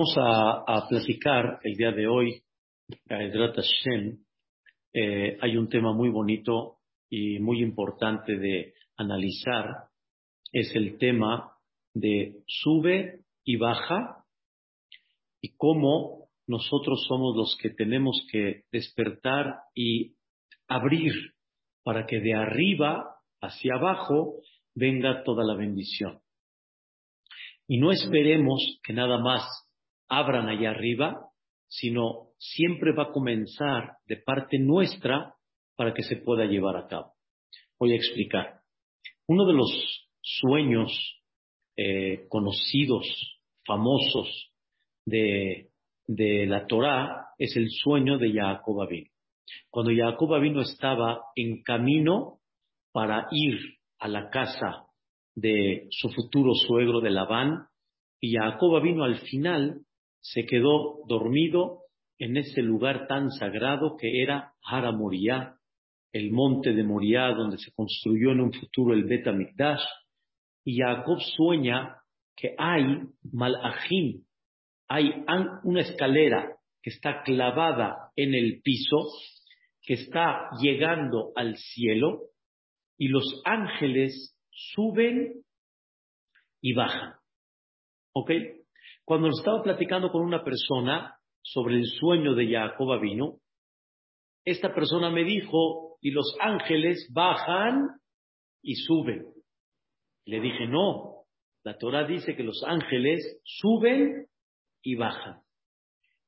[0.00, 2.42] Vamos a, platicar el día de hoy,
[4.94, 6.78] eh, hay un tema muy bonito
[7.10, 9.66] y muy importante de analizar,
[10.52, 11.52] es el tema
[11.92, 14.24] de sube y baja
[15.42, 20.14] y cómo nosotros somos los que tenemos que despertar y
[20.66, 21.12] abrir
[21.84, 24.40] para que de arriba hacia abajo
[24.74, 26.22] venga toda la bendición.
[27.68, 29.42] Y no esperemos que nada más
[30.10, 31.30] abran allá arriba,
[31.68, 35.34] sino siempre va a comenzar de parte nuestra
[35.76, 37.14] para que se pueda llevar a cabo.
[37.78, 38.60] Voy a explicar.
[39.26, 41.22] Uno de los sueños
[41.76, 43.06] eh, conocidos,
[43.64, 44.52] famosos
[45.06, 45.70] de,
[46.06, 49.08] de la Torá es el sueño de Jacob vino.
[49.70, 52.40] Cuando Jacob vino estaba en camino
[52.92, 53.58] para ir
[54.00, 54.86] a la casa
[55.36, 57.68] de su futuro suegro de Labán
[58.20, 59.82] y Jacob vino al final
[60.20, 61.80] se quedó dormido
[62.18, 65.56] en ese lugar tan sagrado que era Hara Moriah,
[66.12, 69.82] el monte de Moriah donde se construyó en un futuro el Bet Amikdash,
[70.64, 71.96] y Jacob sueña
[72.36, 72.84] que hay
[73.32, 74.24] malajim,
[74.88, 75.24] hay
[75.64, 79.08] una escalera que está clavada en el piso,
[79.82, 82.30] que está llegando al cielo,
[82.98, 85.42] y los ángeles suben
[86.60, 87.14] y bajan.
[88.12, 88.30] ¿Ok?
[89.10, 93.40] Cuando estaba platicando con una persona sobre el sueño de Jacob vino,
[94.44, 97.88] esta persona me dijo, y los ángeles bajan
[98.62, 99.26] y suben.
[100.26, 101.24] Le dije, no,
[101.64, 104.28] la Torah dice que los ángeles suben
[104.80, 105.40] y bajan.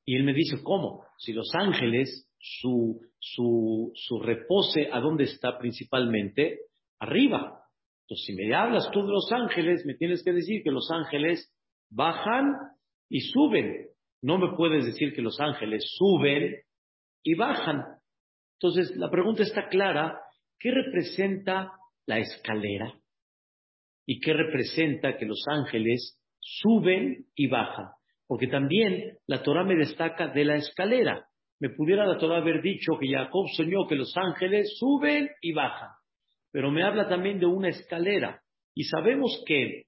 [0.04, 1.04] Y él me dice, ¿cómo?
[1.18, 6.62] Si los ángeles, su, su, su repose, ¿a dónde está principalmente?
[6.98, 7.62] Arriba.
[8.00, 11.48] Entonces, si me hablas tú de los ángeles, me tienes que decir que los ángeles
[11.92, 12.54] bajan
[13.08, 13.88] y suben.
[14.22, 16.54] No me puedes decir que los ángeles suben
[17.22, 17.84] y bajan.
[18.60, 20.18] Entonces, la pregunta está clara.
[20.58, 21.72] ¿Qué representa
[22.06, 22.94] la escalera?
[24.06, 27.86] ¿Y qué representa que los ángeles suben y bajan?
[28.26, 31.26] Porque también la Torah me destaca de la escalera.
[31.60, 35.90] Me pudiera la Torah haber dicho que Jacob soñó que los ángeles suben y bajan.
[36.50, 38.40] Pero me habla también de una escalera.
[38.74, 39.84] Y sabemos que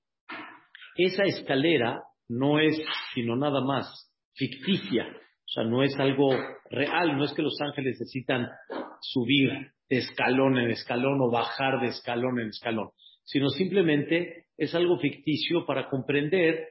[0.96, 2.80] esa escalera no es
[3.14, 3.86] sino nada más
[4.34, 6.30] ficticia, o sea, no es algo
[6.70, 8.48] real, no es que los ángeles necesitan
[9.00, 9.50] subir
[9.88, 12.90] de escalón en escalón o bajar de escalón en escalón,
[13.24, 16.68] sino simplemente es algo ficticio para comprender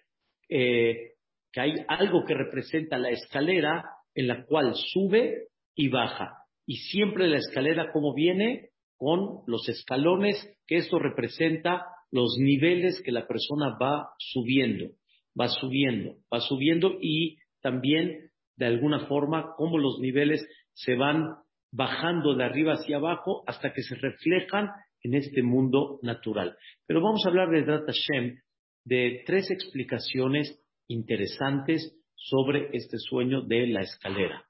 [0.49, 1.13] eh,
[1.51, 3.85] que hay algo que representa la escalera
[4.15, 6.37] en la cual sube y baja.
[6.65, 10.35] Y siempre la escalera como viene con los escalones,
[10.65, 14.93] que esto representa los niveles que la persona va subiendo
[15.39, 21.35] va subiendo, va subiendo y también de alguna forma cómo los niveles se van
[21.71, 24.69] bajando de arriba hacia abajo hasta que se reflejan
[25.01, 26.55] en este mundo natural.
[26.85, 28.39] Pero vamos a hablar de Drat Hashem
[28.85, 34.45] de tres explicaciones interesantes sobre este sueño de la escalera.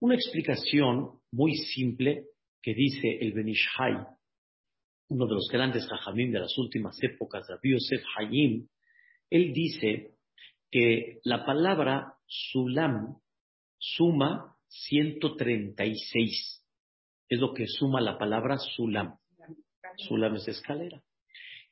[0.00, 2.24] Una explicación muy simple
[2.62, 4.04] que dice el Benishai,
[5.08, 8.68] uno de los grandes hajamim de las últimas épocas, Rabbi Yosef Hayim,
[9.30, 10.14] él dice
[10.70, 13.16] que la palabra sulam
[13.78, 16.64] suma 136.
[17.28, 19.16] Es lo que suma la palabra sulam.
[19.96, 21.02] Sulam es escalera.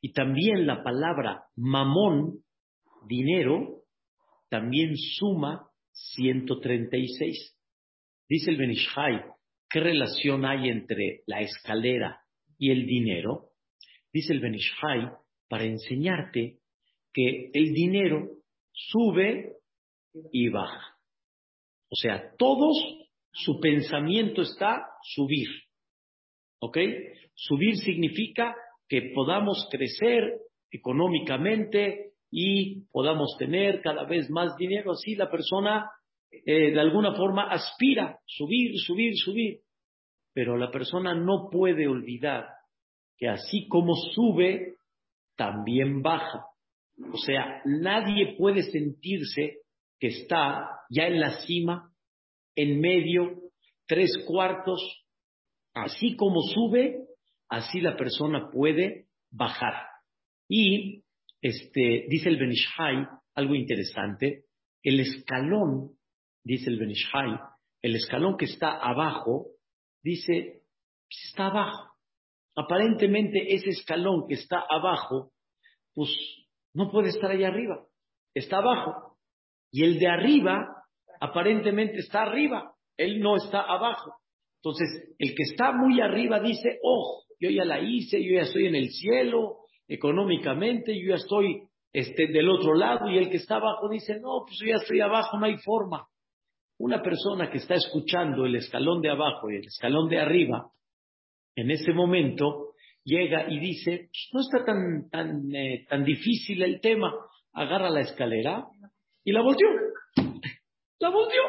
[0.00, 2.42] Y también la palabra mamón,
[3.06, 3.82] dinero,
[4.48, 7.54] también suma 136.
[8.28, 9.24] Dice el Benishai,
[9.68, 12.25] ¿qué relación hay entre la escalera
[12.58, 13.50] y el dinero?
[14.12, 15.10] Dice el Benishai,
[15.48, 16.58] para enseñarte
[17.12, 18.28] que el dinero
[18.72, 19.56] sube
[20.32, 20.96] y baja.
[21.90, 22.76] O sea, todos
[23.32, 25.48] su pensamiento está subir.
[26.60, 26.78] ¿Ok?
[27.34, 28.54] Subir significa
[28.88, 30.40] que podamos crecer
[30.70, 34.92] económicamente y podamos tener cada vez más dinero.
[34.92, 35.90] Así la persona
[36.30, 39.60] eh, de alguna forma aspira, subir, subir, subir.
[40.36, 42.46] Pero la persona no puede olvidar
[43.16, 44.74] que así como sube,
[45.34, 46.44] también baja.
[47.10, 49.60] O sea, nadie puede sentirse
[49.98, 51.90] que está ya en la cima,
[52.54, 53.44] en medio,
[53.86, 55.06] tres cuartos.
[55.72, 56.98] Así como sube,
[57.48, 59.86] así la persona puede bajar.
[60.50, 61.02] Y
[61.40, 64.44] este, dice el Benishai algo interesante,
[64.82, 65.92] el escalón,
[66.44, 67.40] dice el Benishai,
[67.80, 69.55] el escalón que está abajo,
[70.06, 70.62] dice,
[71.10, 71.94] está abajo.
[72.54, 75.32] Aparentemente ese escalón que está abajo,
[75.94, 76.10] pues
[76.74, 77.84] no puede estar allá arriba,
[78.32, 79.18] está abajo.
[79.72, 80.66] Y el de arriba
[81.20, 84.14] aparentemente está arriba, él no está abajo.
[84.62, 88.66] Entonces, el que está muy arriba dice, oh, yo ya la hice, yo ya estoy
[88.66, 91.62] en el cielo, económicamente, yo ya estoy
[91.92, 95.00] este, del otro lado, y el que está abajo dice, no, pues yo ya estoy
[95.00, 96.06] abajo, no hay forma.
[96.78, 100.70] Una persona que está escuchando el escalón de abajo y el escalón de arriba,
[101.54, 106.80] en ese momento llega y dice, pues no está tan, tan, eh, tan difícil el
[106.80, 107.14] tema,
[107.52, 108.66] agarra la escalera
[109.24, 109.68] y la volteó.
[110.98, 111.42] La volteó.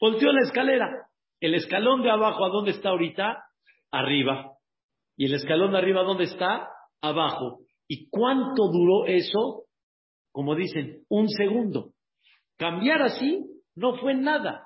[0.00, 0.88] Volteó la escalera.
[1.40, 3.44] El escalón de abajo, ¿a dónde está ahorita?
[3.90, 4.52] Arriba.
[5.16, 6.68] Y el escalón de arriba, ¿dónde está?
[7.00, 7.60] Abajo.
[7.88, 9.64] ¿Y cuánto duró eso?
[10.30, 11.92] Como dicen, un segundo.
[12.56, 14.64] Cambiar así no fue nada.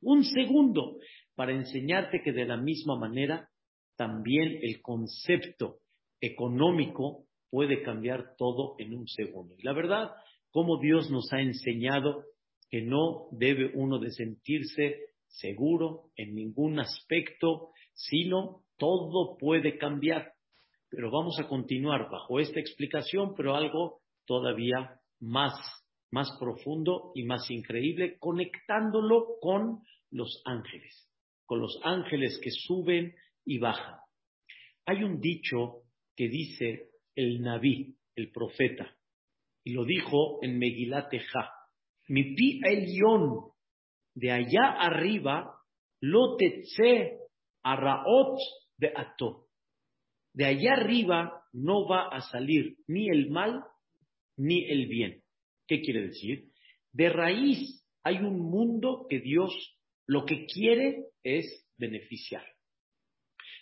[0.00, 0.98] Un segundo
[1.34, 3.48] para enseñarte que de la misma manera
[3.96, 5.78] también el concepto
[6.20, 9.54] económico puede cambiar todo en un segundo.
[9.56, 10.10] Y la verdad,
[10.50, 12.24] como Dios nos ha enseñado
[12.70, 20.32] que no debe uno sentirse seguro en ningún aspecto, sino todo puede cambiar.
[20.88, 25.54] Pero vamos a continuar bajo esta explicación, pero algo todavía más,
[26.10, 31.10] más profundo y más increíble, conectándolo con los ángeles,
[31.44, 33.14] con los ángeles que suben
[33.44, 33.98] y bajan.
[34.86, 35.82] Hay un dicho
[36.16, 38.96] que dice el Naví, el profeta,
[39.64, 41.12] y lo dijo en Megilat
[42.08, 43.50] mi pi elión,
[44.14, 45.60] de allá arriba,
[46.00, 47.18] lo tetse
[47.64, 48.38] raot
[48.78, 49.48] de ato.
[50.32, 53.64] De allá arriba no va a salir ni el mal
[54.36, 55.22] ni el bien.
[55.66, 56.50] ¿Qué quiere decir?
[56.92, 59.52] De raíz hay un mundo que Dios
[60.06, 62.44] lo que quiere es beneficiar.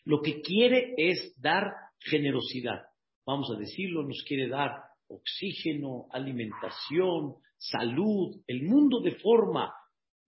[0.05, 1.65] Lo que quiere es dar
[1.99, 2.83] generosidad.
[3.27, 4.71] Vamos a decirlo, nos quiere dar
[5.09, 9.73] oxígeno, alimentación, salud, el mundo de forma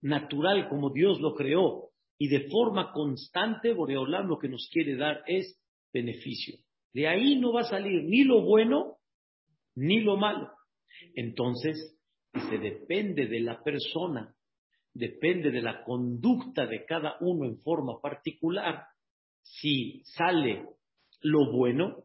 [0.01, 5.21] natural como Dios lo creó y de forma constante, Boreolam lo que nos quiere dar
[5.27, 5.59] es
[5.93, 6.57] beneficio.
[6.93, 8.97] De ahí no va a salir ni lo bueno
[9.75, 10.56] ni lo malo.
[11.15, 11.97] Entonces,
[12.49, 14.35] se depende de la persona,
[14.93, 18.85] depende de la conducta de cada uno en forma particular,
[19.41, 20.65] si sale
[21.21, 22.03] lo bueno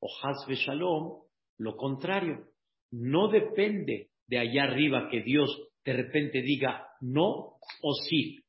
[0.00, 1.22] o hasbe shalom,
[1.58, 2.48] lo contrario.
[2.90, 5.50] No depende de allá arriba que Dios
[5.84, 8.44] de repente diga no o sí.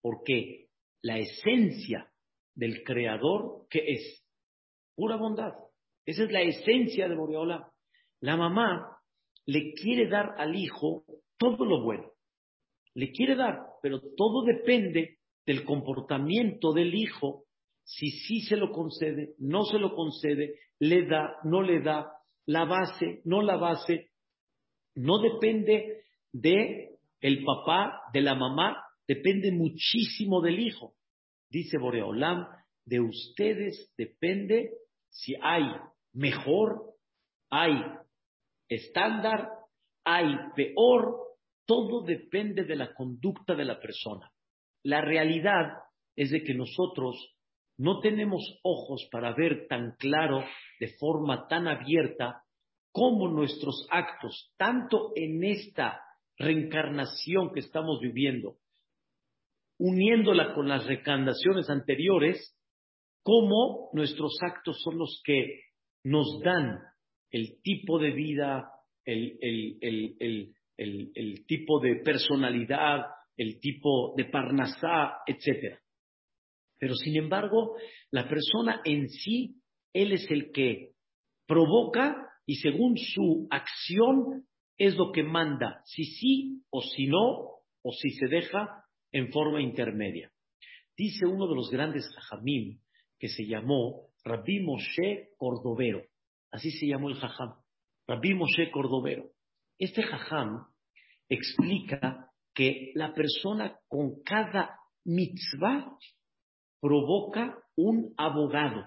[0.00, 0.68] Porque
[1.02, 2.10] la esencia
[2.54, 4.24] del creador, ¿qué es?
[4.94, 5.52] Pura bondad.
[6.06, 7.70] Esa es la esencia de Boreola.
[8.20, 8.98] La mamá
[9.46, 11.04] le quiere dar al hijo
[11.38, 12.10] todo lo bueno.
[12.94, 17.44] Le quiere dar, pero todo depende del comportamiento del hijo.
[17.84, 22.12] Si sí se lo concede, no se lo concede, le da, no le da,
[22.46, 24.10] la base, no la base,
[24.94, 30.94] no depende de el papá, de la mamá, depende muchísimo del hijo.
[31.50, 32.46] Dice Boreolam,
[32.84, 34.72] de ustedes depende
[35.10, 35.64] si hay
[36.12, 36.94] mejor,
[37.50, 37.72] hay
[38.76, 39.48] estándar,
[40.04, 41.16] hay peor,
[41.66, 44.30] todo depende de la conducta de la persona.
[44.82, 45.72] La realidad
[46.16, 47.34] es de que nosotros
[47.78, 50.44] no tenemos ojos para ver tan claro,
[50.78, 52.42] de forma tan abierta,
[52.92, 56.00] cómo nuestros actos, tanto en esta
[56.36, 58.56] reencarnación que estamos viviendo,
[59.78, 62.56] uniéndola con las reencarnaciones anteriores,
[63.24, 65.62] cómo nuestros actos son los que
[66.04, 66.78] nos dan
[67.34, 68.70] el tipo de vida,
[69.04, 69.38] el,
[70.76, 75.80] el tipo de personalidad, el tipo de parnasá, etc.
[76.78, 77.74] Pero sin embargo,
[78.12, 79.56] la persona en sí,
[79.92, 80.92] él es el que
[81.44, 84.46] provoca y según su acción
[84.78, 87.18] es lo que manda, si sí o si no,
[87.82, 90.30] o si se deja en forma intermedia.
[90.96, 92.78] Dice uno de los grandes jajamim
[93.18, 96.04] que se llamó Rabbi Moshe Cordovero.
[96.54, 97.56] Así se llamó el jajam.
[98.06, 99.24] Rabbi Moshe Cordovero.
[99.76, 100.68] Este jajam
[101.28, 105.98] explica que la persona con cada mitzvah
[106.80, 108.86] provoca un abogado.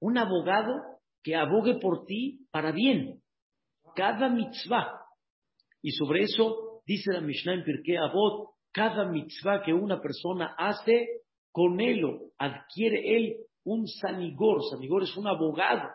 [0.00, 0.74] Un abogado
[1.22, 3.22] que abogue por ti para bien.
[3.94, 4.98] Cada mitzvah.
[5.80, 11.22] Y sobre eso dice la Mishnah en Pirkei Avot, cada mitzvah que una persona hace,
[11.52, 12.02] con él
[12.36, 14.60] adquiere él un sanigor.
[14.72, 15.88] Sanigor es un abogado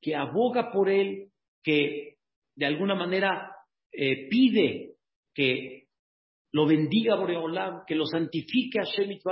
[0.00, 1.30] que aboga por él,
[1.62, 2.16] que
[2.56, 3.54] de alguna manera
[3.92, 4.94] eh, pide
[5.34, 5.88] que
[6.52, 9.22] lo bendiga Boreolam, que lo santifique a Shemit.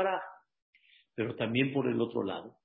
[1.14, 2.56] Pero también por el otro lado,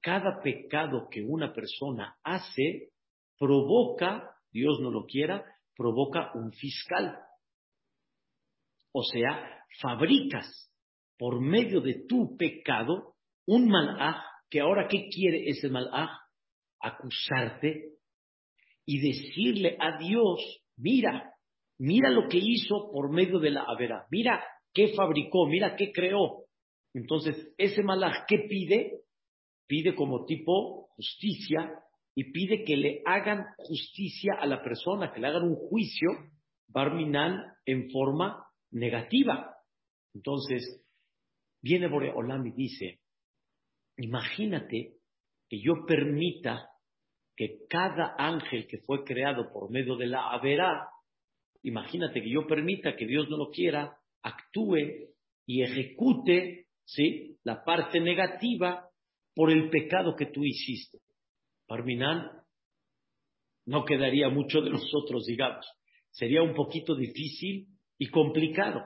[0.00, 2.90] cada pecado que una persona hace
[3.38, 5.44] provoca, Dios no lo quiera,
[5.76, 7.16] provoca un fiscal.
[8.92, 10.70] O sea, fabricas
[11.16, 13.14] por medio de tu pecado
[13.46, 14.16] un malaj,
[14.50, 16.10] que ahora ¿qué quiere ese malaj?
[16.82, 17.92] Acusarte
[18.84, 20.40] y decirle a Dios,
[20.76, 21.32] mira,
[21.78, 26.44] mira lo que hizo por medio de la avera, mira qué fabricó, mira qué creó.
[26.94, 29.00] Entonces, ese malaj, ¿qué pide?
[29.66, 31.72] Pide como tipo justicia
[32.14, 36.10] y pide que le hagan justicia a la persona, que le hagan un juicio
[36.68, 39.56] barminal en forma negativa.
[40.14, 40.84] Entonces,
[41.62, 43.00] viene Boreolam y dice,
[43.96, 44.96] imagínate
[45.48, 46.68] que yo permita
[47.36, 50.88] que cada ángel que fue creado por medio de la Averá,
[51.62, 55.08] imagínate que yo permita que Dios no lo quiera, actúe
[55.46, 57.38] y ejecute ¿sí?
[57.44, 58.88] la parte negativa
[59.34, 60.98] por el pecado que tú hiciste.
[61.66, 62.42] Parminán,
[63.66, 65.66] no quedaría mucho de nosotros, digamos.
[66.10, 68.82] Sería un poquito difícil y complicado.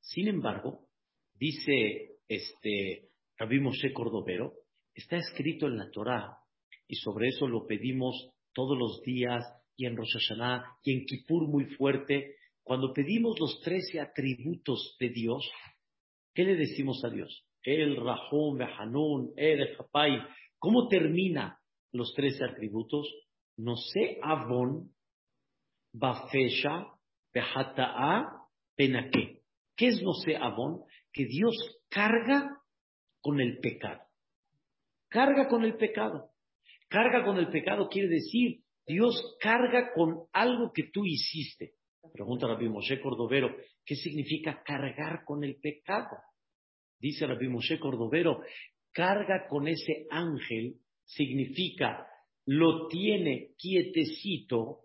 [0.00, 0.88] Sin embargo,
[1.34, 3.08] dice este
[3.38, 4.52] Rabbi Moshe Cordovero,
[4.94, 6.36] está escrito en la Torá,
[6.90, 9.44] y sobre eso lo pedimos todos los días,
[9.76, 15.08] y en Rosh Hashanah, y en Kippur muy fuerte, cuando pedimos los trece atributos de
[15.10, 15.48] Dios,
[16.34, 17.46] ¿qué le decimos a Dios?
[17.62, 20.20] El Rahum, Hanun, El Japai.
[20.58, 21.60] ¿Cómo termina
[21.92, 23.06] los trece atributos?
[23.56, 24.90] No sé avon,
[25.92, 26.86] bafesha,
[27.32, 29.42] behata'a, penaque.
[29.76, 30.82] ¿Qué es no sé avon?
[31.12, 31.54] Que Dios
[31.88, 32.60] carga
[33.20, 34.00] con el pecado.
[35.08, 36.29] Carga con el pecado.
[36.90, 41.74] Carga con el pecado quiere decir, Dios carga con algo que tú hiciste.
[42.12, 43.54] Pregunta Rabbi Moshe Cordovero,
[43.86, 46.16] ¿qué significa cargar con el pecado?
[46.98, 48.42] Dice Rabbi Moshe Cordovero,
[48.90, 52.08] carga con ese ángel significa
[52.46, 54.80] lo tiene quietecito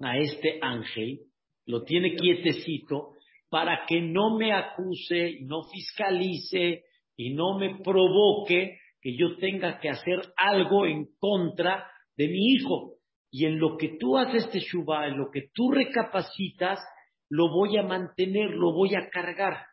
[0.00, 1.20] a este ángel,
[1.66, 3.12] lo tiene quietecito
[3.48, 6.82] para que no me acuse, no fiscalice
[7.16, 12.94] y no me provoque que yo tenga que hacer algo en contra de mi hijo.
[13.30, 16.80] Y en lo que tú haces teshuva, en lo que tú recapacitas,
[17.28, 19.64] lo voy a mantener, lo voy a cargar.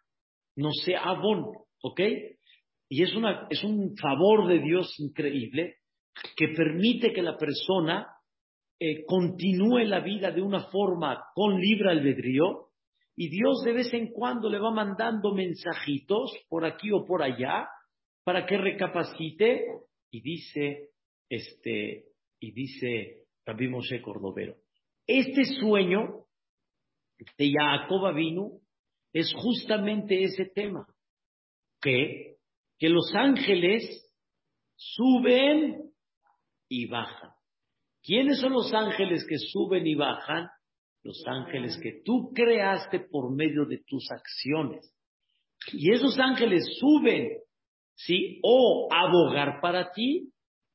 [0.56, 1.46] No sea abón,
[1.82, 2.02] ¿ok?
[2.90, 5.78] Y es, una, es un favor de Dios increíble
[6.36, 8.08] que permite que la persona
[8.80, 12.68] eh, continúe la vida de una forma con libre albedrío
[13.16, 17.68] y Dios de vez en cuando le va mandando mensajitos por aquí o por allá
[18.28, 19.68] para que recapacite
[20.12, 20.90] y dice
[21.30, 22.08] este
[22.42, 24.58] y dice Rabbi Moshe Cordovero
[25.08, 26.26] este sueño
[27.38, 28.60] de Jacob vino
[29.14, 30.86] es justamente ese tema
[31.80, 32.36] que
[32.78, 34.12] que los ángeles
[34.76, 35.90] suben
[36.68, 37.32] y bajan.
[38.04, 40.50] ¿Quiénes son los ángeles que suben y bajan?
[41.02, 44.94] Los ángeles que tú creaste por medio de tus acciones.
[45.72, 47.30] Y esos ángeles suben,
[47.98, 48.40] ¿sí?
[48.44, 50.32] O abogar para ti,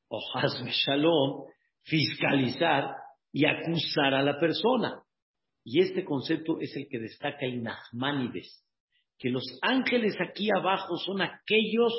[0.09, 1.45] o Hazme Shalom,
[1.83, 2.95] fiscalizar
[3.31, 5.01] y acusar a la persona.
[5.63, 7.63] Y este concepto es el que destaca el
[9.17, 11.93] que los ángeles aquí abajo son aquellos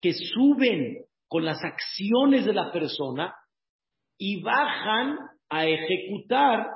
[0.00, 3.34] que suben con las acciones de la persona
[4.18, 5.18] y bajan
[5.50, 6.66] a ejecutar,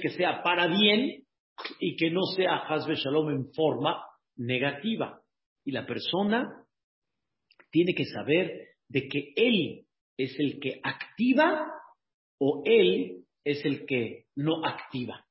[0.00, 1.24] que sea para bien
[1.80, 4.00] y que no sea Hazbe Shalom en forma
[4.36, 5.20] negativa.
[5.64, 6.64] Y la persona
[7.70, 9.86] tiene que saber de que él
[10.16, 11.72] es el que activa
[12.38, 15.26] o él es el que no activa.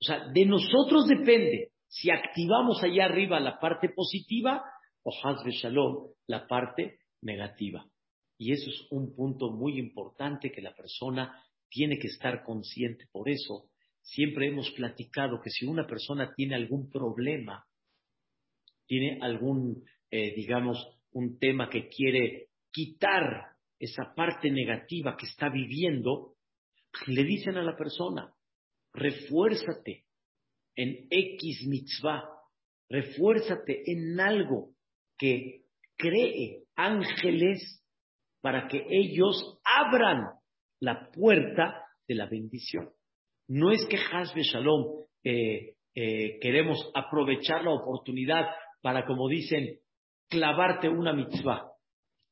[0.00, 4.62] O sea, de nosotros depende si activamos allá arriba la parte positiva
[5.02, 7.86] o Hazbe Shalom la parte negativa.
[8.38, 13.06] Y eso es un punto muy importante que la persona tiene que estar consciente.
[13.10, 13.70] Por eso
[14.02, 17.65] siempre hemos platicado que si una persona tiene algún problema,
[18.86, 20.78] tiene algún, eh, digamos,
[21.12, 26.34] un tema que quiere quitar esa parte negativa que está viviendo,
[27.06, 28.32] le dicen a la persona,
[28.92, 30.04] refuérzate,
[30.74, 32.24] en X mitzvah,
[32.88, 34.74] refuérzate en algo
[35.18, 35.64] que
[35.96, 37.82] cree ángeles
[38.42, 40.22] para que ellos abran
[40.80, 42.90] la puerta de la bendición.
[43.48, 48.46] No es que Hasbe Shalom eh, eh, queremos aprovechar la oportunidad
[48.80, 49.78] para, como dicen,
[50.28, 51.70] clavarte una mitzvah,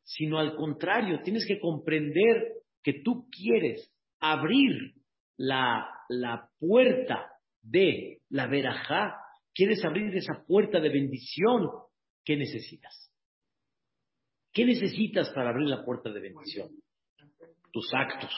[0.02, 4.94] sino al contrario, tienes que comprender que tú quieres abrir
[5.36, 7.30] la, la puerta
[7.62, 9.16] de la verajá,
[9.54, 11.68] quieres abrir esa puerta de bendición,
[12.24, 13.10] ¿qué necesitas?
[14.52, 16.68] ¿Qué necesitas para abrir la puerta de bendición?
[17.72, 18.32] Tus actos.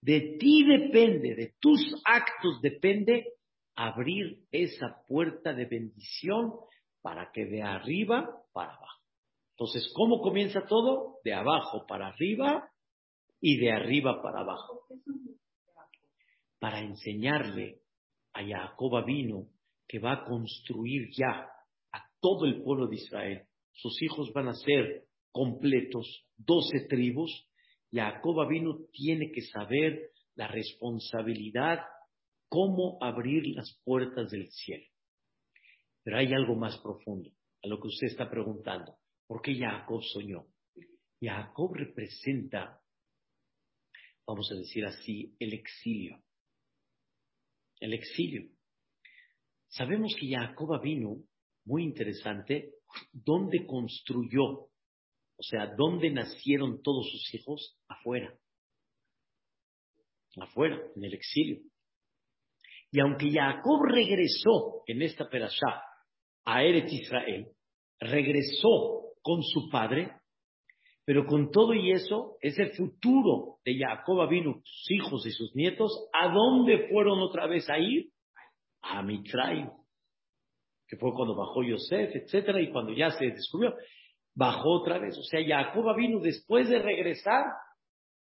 [0.00, 3.26] De ti depende, de tus actos depende
[3.76, 6.52] abrir esa puerta de bendición
[7.02, 9.00] para que de arriba para abajo.
[9.52, 11.18] Entonces, ¿cómo comienza todo?
[11.24, 12.70] De abajo para arriba
[13.40, 14.86] y de arriba para abajo.
[16.58, 17.80] Para enseñarle
[18.32, 19.48] a Jacob vino
[19.86, 21.50] que va a construir ya
[21.92, 23.46] a todo el pueblo de Israel.
[23.72, 27.46] Sus hijos van a ser completos, doce tribus.
[27.92, 31.80] Jacob vino tiene que saber la responsabilidad,
[32.48, 34.89] cómo abrir las puertas del cielo.
[36.02, 37.30] Pero hay algo más profundo
[37.62, 38.96] a lo que usted está preguntando.
[39.26, 40.46] ¿Por qué Jacob soñó?
[41.20, 42.80] Jacob representa,
[44.26, 46.22] vamos a decir así, el exilio.
[47.78, 48.50] El exilio.
[49.68, 51.22] Sabemos que Jacob vino,
[51.64, 52.72] muy interesante,
[53.12, 54.44] ¿dónde construyó?
[54.44, 57.78] O sea, ¿dónde nacieron todos sus hijos?
[57.88, 58.36] Afuera.
[60.40, 61.60] Afuera, en el exilio.
[62.90, 65.84] Y aunque Jacob regresó en esta perashá
[66.44, 67.48] a Eretz Israel,
[68.00, 70.12] regresó con su padre,
[71.04, 76.08] pero con todo y eso, ese futuro de Jacob vino, sus hijos y sus nietos,
[76.12, 78.10] ¿a dónde fueron otra vez a ir?
[78.82, 79.68] A Mitraim,
[80.88, 83.74] que fue cuando bajó Yosef, etcétera, y cuando ya se descubrió,
[84.34, 85.16] bajó otra vez.
[85.18, 87.44] O sea, Jacob vino después de regresar,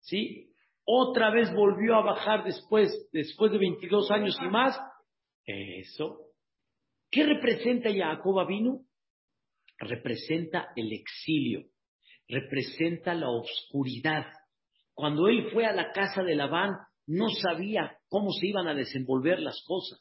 [0.02, 0.50] ¿sí?
[0.84, 4.80] Otra vez volvió a bajar después, después de 22 años y más.
[5.46, 6.29] Eso.
[7.12, 8.82] ¿Qué representa Jacob vino?
[9.80, 11.66] representa el exilio,
[12.28, 14.26] representa la oscuridad.
[14.94, 16.72] Cuando él fue a la casa de Labán,
[17.08, 20.00] no sabía cómo se iban a desenvolver las cosas.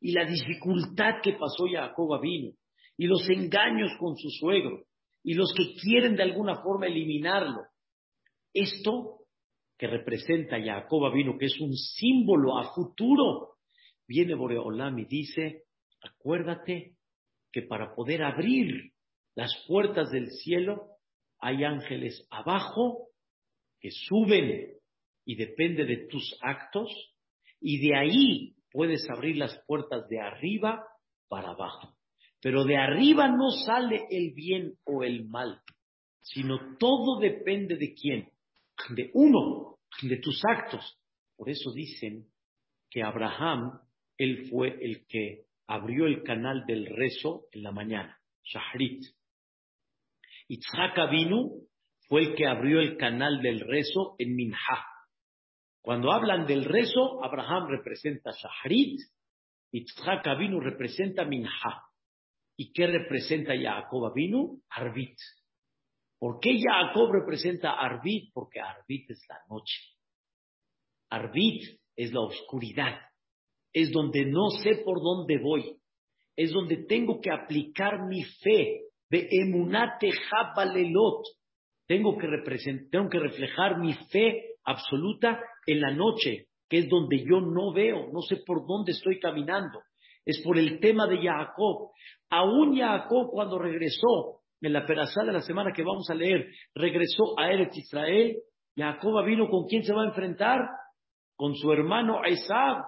[0.00, 2.52] Y la dificultad que pasó Jacob vino,
[2.96, 4.84] y los engaños con su suegro,
[5.24, 7.62] y los que quieren de alguna forma eliminarlo.
[8.54, 9.18] Esto
[9.76, 13.56] que representa Jacob vino, que es un símbolo a futuro,
[14.06, 15.64] viene Boreolam y dice,
[16.02, 16.96] acuérdate
[17.52, 18.92] que para poder abrir
[19.34, 20.88] las puertas del cielo,
[21.40, 23.08] hay ángeles abajo
[23.80, 24.74] que suben
[25.24, 26.90] y depende de tus actos,
[27.60, 30.84] y de ahí puedes abrir las puertas de arriba
[31.28, 31.96] para abajo.
[32.40, 35.60] Pero de arriba no sale el bien o el mal,
[36.22, 38.30] sino todo depende de quién,
[38.90, 40.98] de uno, de tus actos.
[41.36, 42.26] Por eso dicen
[42.90, 43.80] que Abraham,
[44.16, 49.04] él fue el que abrió el canal del rezo en la mañana, Shahrit.
[50.48, 51.68] Yitzhak Avinu
[52.08, 54.84] fue el que abrió el canal del rezo en Minha.
[55.82, 58.98] Cuando hablan del rezo, Abraham representa Shahrit,
[59.70, 61.84] Yitzhak Avinu representa Minha.
[62.56, 64.62] ¿Y qué representa Jacob Avinu?
[64.70, 65.16] Arbit.
[66.18, 68.32] ¿Por qué Jacob representa Arbit?
[68.32, 69.78] Porque Arbit es la noche.
[71.10, 73.07] Arbit es la oscuridad.
[73.72, 75.76] Es donde no sé por dónde voy.
[76.36, 81.24] Es donde tengo que aplicar mi fe de emunate jabalelot.
[81.86, 82.28] Tengo que,
[82.90, 88.10] tengo que reflejar mi fe absoluta en la noche, que es donde yo no veo,
[88.12, 89.80] no sé por dónde estoy caminando.
[90.24, 91.90] Es por el tema de Jacob.
[92.28, 97.38] Aún Jacob cuando regresó, en la perazá de la semana que vamos a leer, regresó
[97.38, 98.36] a Eretz Israel,
[98.76, 100.60] Jacob vino con quién se va a enfrentar?
[101.36, 102.84] Con su hermano Esab.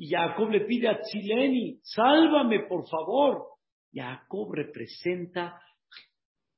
[0.00, 3.48] Y Jacob le pide a Tzileni, sálvame por favor.
[3.92, 5.60] Jacob representa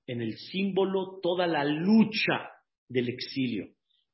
[0.07, 2.53] en el símbolo toda la lucha
[2.89, 3.67] del exilio.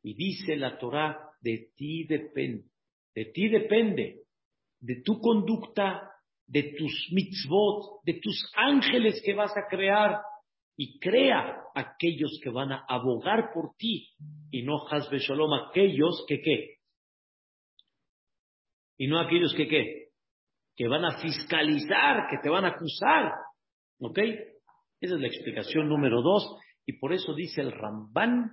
[0.02, 2.70] Y dice la Torah, de ti depende,
[3.14, 4.22] de ti depende,
[4.80, 6.10] de tu conducta,
[6.46, 10.22] de tus mitzvot, de tus ángeles que vas a crear,
[10.74, 14.08] y crea aquellos que van a abogar por ti,
[14.50, 16.77] y no Hasbe Shalom, aquellos que qué,
[18.98, 20.08] y no aquellos que qué,
[20.76, 23.32] que van a fiscalizar, que te van a acusar.
[24.00, 24.18] ¿Ok?
[25.00, 26.56] Esa es la explicación número dos.
[26.84, 28.52] Y por eso dice el Ramban,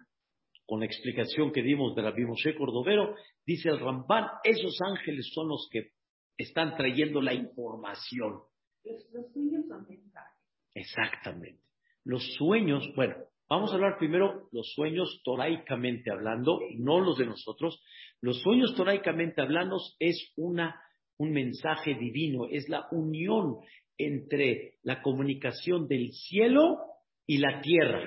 [0.66, 5.50] con la explicación que dimos de la Moshe Cordovero, dice el Ramban, esos ángeles son
[5.50, 5.92] los que
[6.38, 8.42] están trayendo la información.
[8.84, 10.42] Los, sueños son mensajes.
[10.74, 11.62] Exactamente.
[12.04, 13.16] Los sueños, bueno,
[13.50, 17.82] vamos a hablar primero los sueños toraicamente hablando, no los de nosotros.
[18.26, 20.82] Los sueños toraicamente hablando es una
[21.20, 23.58] un mensaje divino, es la unión
[24.00, 26.80] entre la comunicación del cielo
[27.28, 28.02] y la tierra.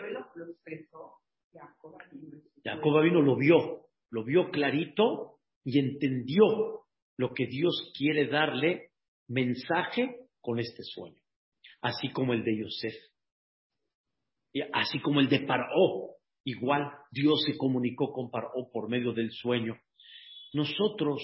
[2.64, 6.82] Jacob vino lo vio, lo vio clarito y entendió
[7.16, 8.90] lo que Dios quiere darle
[9.28, 11.22] mensaje con este sueño,
[11.80, 12.94] así como el de Yosef,
[14.72, 19.78] así como el de Paró, igual Dios se comunicó con Paró por medio del sueño.
[20.52, 21.22] Nosotros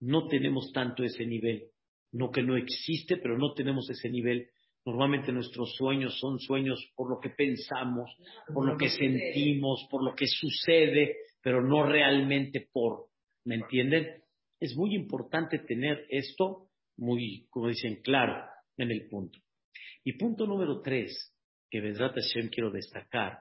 [0.00, 1.68] no tenemos tanto ese nivel.
[2.14, 4.50] no que no existe, pero no tenemos ese nivel.
[4.84, 8.10] Normalmente nuestros sueños son sueños por lo que pensamos,
[8.52, 13.06] por lo que sentimos, por lo que sucede, pero no realmente por,
[13.44, 14.22] ¿me entienden?
[14.60, 18.44] Es muy importante tener esto muy, como dicen, claro
[18.76, 19.38] en el punto.
[20.04, 21.34] Y punto número tres,
[21.70, 23.38] que Vedrat Hashem quiero destacar,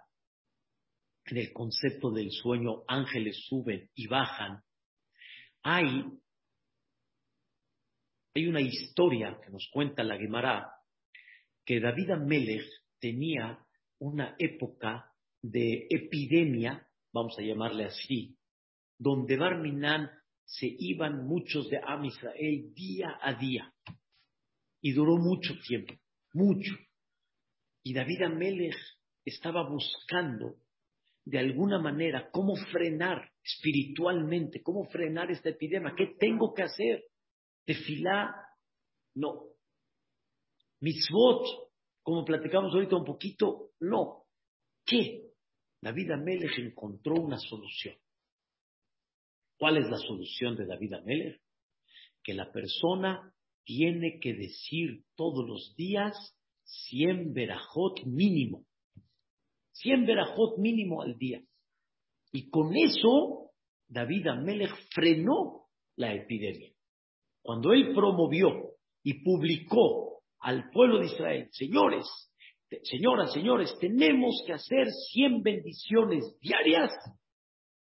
[1.26, 4.62] en el concepto del sueño, ángeles suben y bajan,
[5.64, 6.06] hay,
[8.36, 10.72] hay una historia que nos cuenta la Gemara,
[11.66, 12.68] que David Amelech
[13.00, 13.60] tenía
[14.00, 18.38] una época de epidemia, vamos a llamarle así,
[18.98, 20.10] donde Barminan
[20.46, 23.74] se iban muchos de Am Israel día a día.
[24.82, 25.94] Y duró mucho tiempo,
[26.34, 26.76] mucho.
[27.84, 28.76] Y David Amelech
[29.24, 30.56] estaba buscando
[31.26, 35.94] de alguna manera cómo frenar espiritualmente, cómo frenar esta epidemia.
[35.96, 37.06] ¿Qué tengo que hacer?
[37.66, 38.34] Tefilá,
[39.16, 39.50] no.
[40.80, 44.26] Mitzvot, como platicamos ahorita un poquito, no.
[44.86, 45.32] ¿Qué?
[45.82, 47.96] David Amelech encontró una solución.
[49.58, 51.42] ¿Cuál es la solución de David Amelech?
[52.24, 56.16] Que la persona tiene que decir todos los días
[56.64, 58.66] 100 verajot mínimo.
[59.74, 61.42] 100 verajot mínimo al día.
[62.32, 63.52] Y con eso,
[63.88, 66.72] David Amelech frenó la epidemia.
[67.42, 72.06] Cuando él promovió y publicó al pueblo de Israel, señores,
[72.84, 76.92] señoras, señores, tenemos que hacer 100 bendiciones diarias.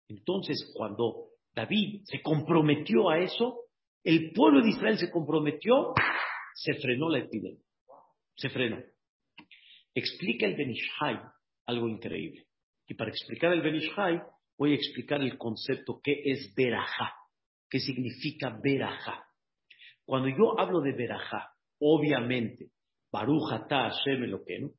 [0.09, 3.67] Entonces, cuando David se comprometió a eso,
[4.05, 5.93] el pueblo de Israel se comprometió,
[6.55, 7.63] se frenó la epidemia.
[8.37, 8.79] Se frenó.
[9.95, 11.21] Explica el Benishai
[11.67, 12.47] algo increíble.
[12.87, 14.21] Y para explicar el Benishai,
[14.59, 17.15] voy a explicar el concepto que es Berajá.
[17.69, 19.25] ¿Qué significa Berajá?
[20.05, 22.71] Cuando yo hablo de Berajá, obviamente,
[23.11, 24.73] Baruch Ata Hashem Eloquenu,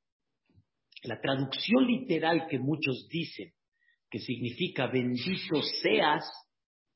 [1.04, 3.52] la traducción literal que muchos dicen,
[4.10, 6.24] que significa bendito seas,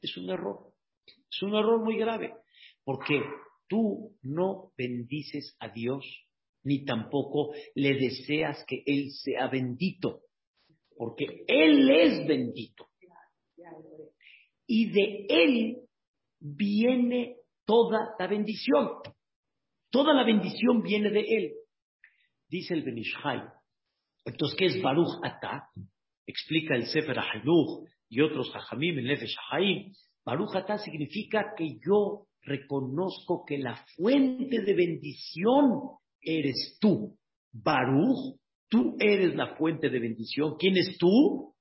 [0.01, 0.73] es un error.
[1.05, 2.33] Es un error muy grave,
[2.83, 3.21] porque
[3.67, 6.05] tú no bendices a Dios,
[6.67, 10.21] ni tampoco le deseas que Él sea bendito,
[10.97, 12.87] porque Él es bendito.
[14.67, 15.77] Y de Él
[16.39, 18.89] viene toda la bendición.
[19.89, 21.53] Toda la bendición viene de Él.
[22.49, 23.43] Dice el Benishai.
[24.25, 25.69] Entonces, ¿qué es Baruch Ata?
[26.25, 29.93] Explica el Sefer HaYuch y otros Hajamim, el Nefesh Haim,
[30.25, 30.51] Baruch
[30.83, 37.17] significa que yo reconozco que la fuente de bendición eres tú.
[37.51, 40.55] Baruch, tú eres la fuente de bendición.
[40.59, 41.55] ¿Quién es tú?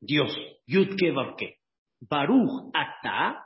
[0.00, 0.36] Dios.
[0.66, 1.58] Yudke Babke.
[2.00, 3.44] Baruch Ata,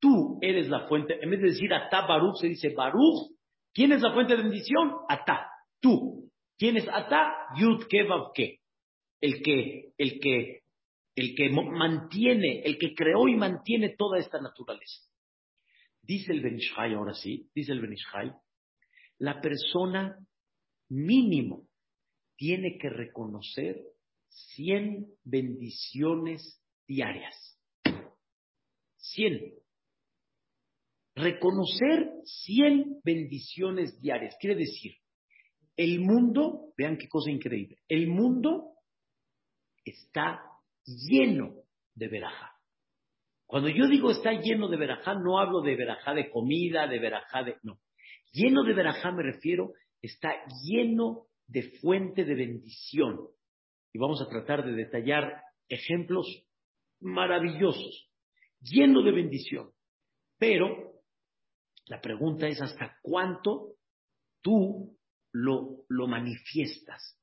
[0.00, 1.18] tú eres la fuente.
[1.20, 3.32] En vez de decir Ata Baruch, se dice Baruch.
[3.72, 4.92] ¿Quién es la fuente de bendición?
[5.08, 5.46] Ata,
[5.80, 6.30] tú.
[6.58, 7.32] ¿Quién es Ata?
[7.56, 8.60] Yudke Babke.
[9.20, 10.60] El que, el que
[11.20, 15.02] el que mantiene, el que creó y mantiene toda esta naturaleza.
[16.02, 18.32] Dice el Benishai, ahora sí, dice el Benishai,
[19.20, 20.18] la persona
[20.88, 21.68] mínimo
[22.36, 23.82] tiene que reconocer
[24.28, 27.58] 100 bendiciones diarias.
[28.96, 29.54] 100.
[31.14, 34.36] Reconocer 100 bendiciones diarias.
[34.40, 34.94] Quiere decir,
[35.76, 38.74] el mundo, vean qué cosa increíble, el mundo
[39.84, 40.40] está
[40.86, 41.62] lleno
[41.94, 42.56] de verajá.
[43.46, 47.42] Cuando yo digo está lleno de verajá, no hablo de verajá de comida, de verajá
[47.42, 47.56] de...
[47.62, 47.78] No.
[48.32, 50.32] Lleno de verajá me refiero, está
[50.64, 53.28] lleno de fuente de bendición.
[53.92, 56.26] Y vamos a tratar de detallar ejemplos
[57.00, 58.08] maravillosos,
[58.60, 59.70] lleno de bendición.
[60.38, 61.02] Pero
[61.86, 63.74] la pregunta es hasta cuánto
[64.42, 64.96] tú
[65.32, 67.18] lo, lo manifiestas.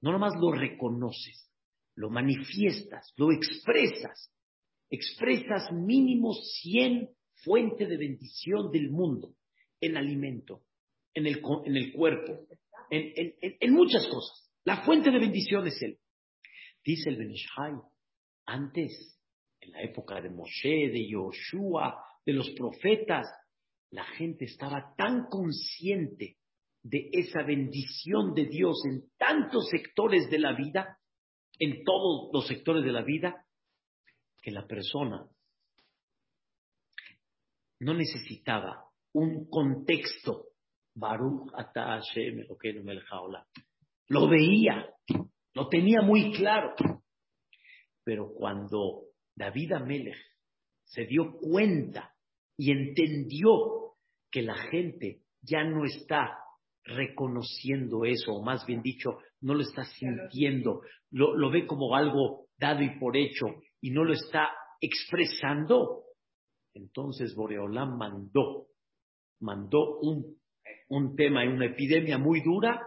[0.00, 1.48] No nomás lo reconoces
[1.98, 4.32] lo manifiestas, lo expresas,
[4.88, 7.10] expresas mínimo 100
[7.42, 9.34] fuentes de bendición del mundo
[9.80, 10.62] en alimento,
[11.14, 12.46] en el, en el cuerpo,
[12.90, 14.50] en, en, muchas cosas.
[14.64, 15.98] La fuente de bendición es Él.
[16.84, 17.74] Dice el Benishai,
[18.46, 19.20] antes,
[19.60, 23.26] en la época de Moshe, de Yoshua, de los profetas,
[23.90, 26.36] la gente estaba tan consciente
[26.82, 30.98] de esa bendición de Dios en tantos sectores de la vida
[31.58, 33.44] en todos los sectores de la vida
[34.40, 35.28] que la persona
[37.80, 40.46] no necesitaba un contexto.
[40.94, 42.00] Baruch ata
[44.08, 44.90] Lo veía,
[45.54, 46.74] lo tenía muy claro.
[48.02, 49.02] Pero cuando
[49.36, 50.16] David Amelech
[50.84, 52.14] se dio cuenta
[52.56, 53.94] y entendió
[54.30, 56.38] que la gente ya no está
[56.84, 62.46] reconociendo eso, o más bien dicho, no lo está sintiendo, lo, lo ve como algo
[62.56, 63.46] dado y por hecho
[63.80, 66.04] y no lo está expresando,
[66.74, 68.68] entonces Boreolán mandó,
[69.40, 70.36] mandó un,
[70.88, 72.80] un tema y una epidemia muy dura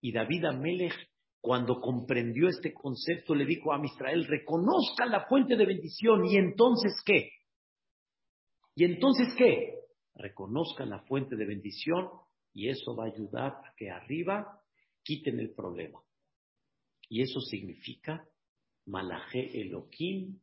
[0.00, 0.94] y David Amelech
[1.40, 6.92] cuando comprendió este concepto le dijo a Israel, reconozca la fuente de bendición y entonces
[7.04, 7.30] qué?
[8.76, 9.80] ¿Y entonces qué?
[10.14, 12.08] Reconozcan la fuente de bendición
[12.54, 14.62] y eso va a ayudar a que arriba
[15.02, 16.00] quiten el problema.
[17.08, 18.24] Y eso significa
[18.86, 20.38] Malaje Elohim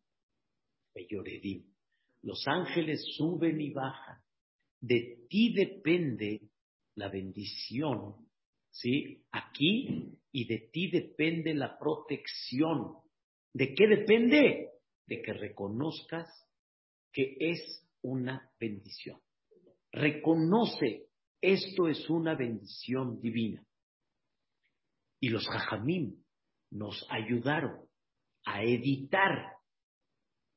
[0.94, 1.64] Peyoredim.
[2.24, 4.20] Los ángeles suben y bajan.
[4.82, 6.50] De ti depende
[6.96, 8.30] la bendición,
[8.72, 9.24] ¿sí?
[9.32, 12.98] Aquí y de ti depende la protección.
[13.54, 14.70] ¿De qué depende?
[15.06, 16.28] De que reconozcas
[17.12, 19.20] que es una bendición.
[19.92, 21.08] Reconoce,
[21.42, 23.66] esto es una bendición divina.
[25.20, 26.24] Y los jajamim
[26.72, 27.90] nos ayudaron
[28.46, 29.54] a editar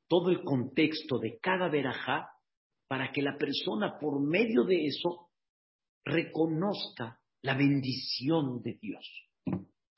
[0.07, 2.32] todo el contexto de cada verajá
[2.93, 5.31] para que la persona por medio de eso
[6.05, 9.03] reconozca la bendición de Dios,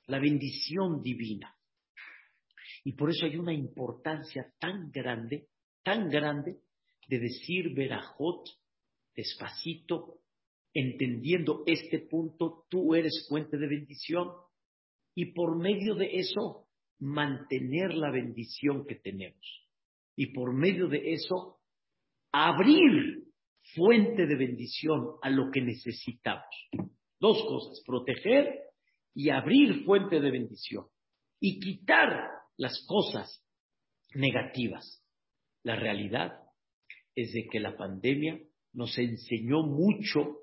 [0.07, 1.53] la bendición divina.
[2.85, 5.49] Y por eso hay una importancia tan grande,
[5.83, 6.61] tan grande,
[7.09, 8.47] de decir verajot
[9.13, 10.21] despacito,
[10.73, 14.29] entendiendo este punto, tú eres fuente de bendición.
[15.13, 19.67] Y por medio de eso, mantener la bendición que tenemos.
[20.15, 21.54] Y por medio de eso,
[22.43, 23.23] abrir
[23.73, 26.45] fuente de bendición a lo que necesitamos.
[27.19, 28.59] Dos cosas, proteger
[29.13, 30.85] y abrir fuente de bendición.
[31.39, 33.43] Y quitar las cosas
[34.13, 35.01] negativas.
[35.63, 36.39] La realidad
[37.15, 38.37] es de que la pandemia
[38.73, 40.39] nos enseñó mucho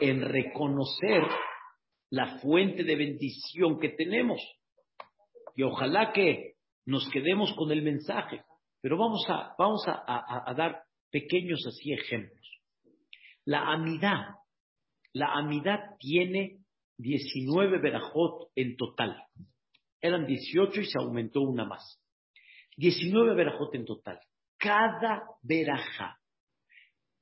[0.00, 1.22] en reconocer
[2.10, 4.40] la fuente de bendición que tenemos.
[5.56, 6.54] Y ojalá que
[6.86, 8.42] nos quedemos con el mensaje.
[8.80, 10.82] Pero vamos a, vamos a, dar
[11.14, 12.60] pequeños así ejemplos.
[13.44, 14.34] La amidad.
[15.12, 16.58] La amidad tiene
[16.98, 19.22] 19 verajot en total.
[20.00, 22.02] Eran 18 y se aumentó una más.
[22.76, 24.18] 19 verajot en total.
[24.58, 26.18] Cada veraja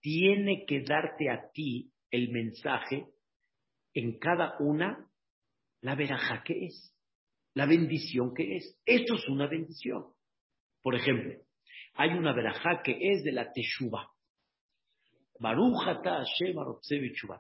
[0.01, 3.09] tiene que darte a ti el mensaje
[3.93, 5.07] en cada una
[5.83, 6.97] la veraja que es
[7.53, 8.81] la bendición que es.
[8.87, 10.07] Esto es una bendición.
[10.81, 11.43] Por ejemplo,
[11.95, 14.11] hay una verajá que es de la teshuva.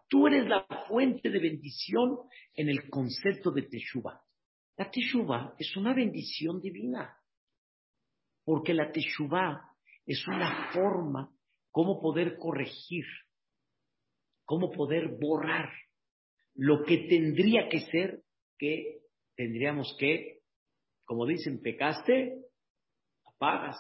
[0.09, 2.19] Tú eres la fuente de bendición
[2.55, 4.21] en el concepto de teshuva.
[4.77, 7.17] La teshuva es una bendición divina.
[8.45, 9.73] Porque la teshuva
[10.05, 11.31] es una forma
[11.71, 13.05] como poder corregir,
[14.45, 15.71] cómo poder borrar
[16.55, 18.23] lo que tendría que ser
[18.59, 19.01] que
[19.37, 20.41] tendríamos que,
[21.05, 22.43] como dicen, pecaste,
[23.39, 23.77] pagas.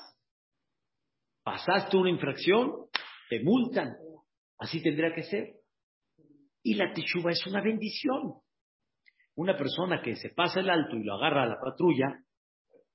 [1.42, 2.72] Pasaste una infracción,
[3.28, 3.96] te multan.
[4.58, 5.54] Así tendría que ser.
[6.62, 8.34] Y la teshuva es una bendición.
[9.34, 12.22] Una persona que se pasa el alto y lo agarra a la patrulla,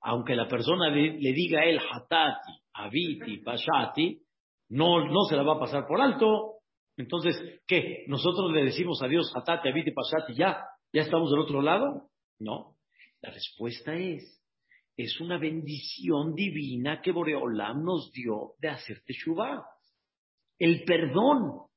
[0.02, 4.22] aunque la persona le, diga a él hatati, aviti, pashati,
[4.70, 6.60] no, no se la va a pasar por alto.
[6.96, 7.36] Entonces,
[7.68, 8.06] ¿qué?
[8.08, 12.10] Nosotros le decimos a Dios hatati, aviti, pashati, ya, ya estamos del otro lado.
[12.40, 12.76] No,
[13.22, 14.37] la respuesta es,
[14.98, 19.64] es una bendición divina que Boreolam nos dio de hacer Teshuvah.
[20.58, 21.68] El perdón,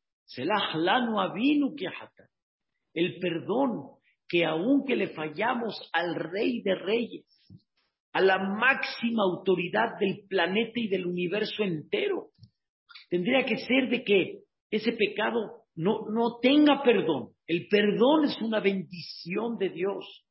[2.94, 3.90] el perdón
[4.26, 7.26] que aunque le fallamos al rey de reyes,
[8.12, 12.30] a la máxima autoridad del planeta y del universo entero,
[13.11, 17.35] tendría que ser de que ese pecado no, no tenga perdón.
[17.46, 20.24] El perdón es una bendición de Dios.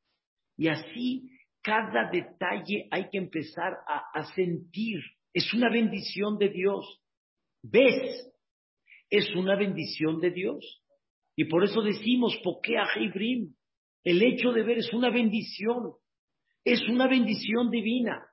[0.57, 1.29] Y así
[1.69, 5.01] cada detalle hay que empezar a, sentir.
[5.31, 6.99] Es una bendición de Dios.
[7.61, 8.27] ¿Ves?
[9.07, 10.83] Es una bendición de Dios.
[11.35, 13.53] Y por eso decimos, Pokea Ibrim.
[14.03, 15.93] El hecho de ver es una bendición.
[16.65, 18.25] Es una bendición divina.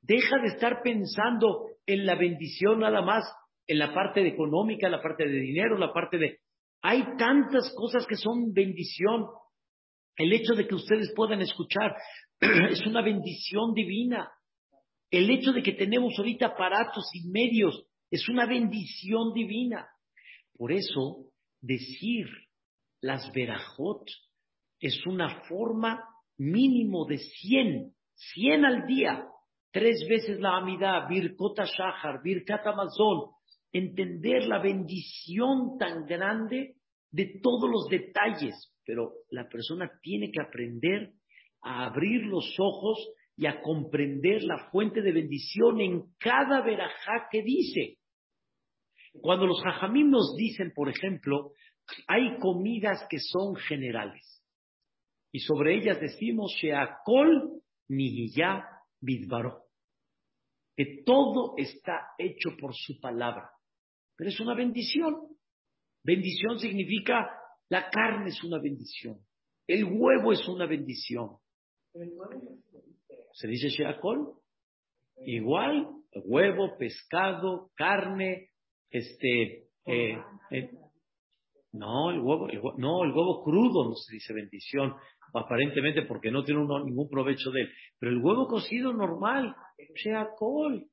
[0.00, 3.24] Deja de estar pensando en la bendición nada más,
[3.66, 6.38] en la parte económica, la parte de dinero, la parte de...
[6.80, 9.26] Hay tantas cosas que son bendición.
[10.16, 11.94] El hecho de que ustedes puedan escuchar
[12.40, 14.30] es una bendición divina.
[15.10, 19.86] El hecho de que tenemos ahorita aparatos y medios es una bendición divina.
[20.56, 22.26] Por eso, decir
[23.00, 24.08] las verajot
[24.80, 26.04] es una forma
[26.36, 29.26] mínimo de 100, 100 al día,
[29.72, 33.30] tres veces la amidad, birkota shahar, birkat amazon,
[33.72, 36.76] entender la bendición tan grande
[37.14, 41.12] de todos los detalles, pero la persona tiene que aprender
[41.62, 42.98] a abrir los ojos
[43.36, 47.98] y a comprender la fuente de bendición en cada verajá que dice.
[49.20, 51.52] Cuando los hajamim nos dicen, por ejemplo,
[52.08, 54.42] hay comidas que son generales
[55.30, 58.64] y sobre ellas decimos Sheakol Nihiyah
[59.00, 59.66] Bidbaro,
[60.76, 63.50] que todo está hecho por su palabra,
[64.16, 65.33] pero es una bendición.
[66.04, 67.30] Bendición significa
[67.70, 69.18] la carne es una bendición,
[69.66, 71.38] el huevo es una bendición.
[73.32, 74.34] ¿Se dice Sheakol?
[75.24, 75.88] Igual,
[76.24, 78.50] huevo, pescado, carne,
[78.90, 80.18] este, eh,
[80.50, 80.70] eh,
[81.72, 84.94] no, el huevo, no, el huevo crudo no se dice bendición,
[85.32, 87.72] aparentemente porque no tiene ningún provecho de él.
[87.98, 89.54] Pero el huevo cocido normal,
[89.96, 90.86] sea col.